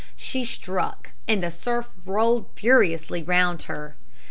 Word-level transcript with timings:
She 0.15 0.45
struck, 0.45 1.11
and 1.27 1.43
the 1.43 1.51
surf 1.51 1.91
rolled 2.07 2.47
furiously 2.55 3.21
round 3.21 3.61
her. 3.69 3.95